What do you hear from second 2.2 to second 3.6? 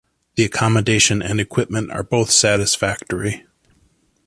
satisfactory.